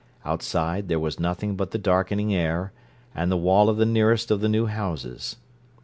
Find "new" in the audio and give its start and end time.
4.49-4.65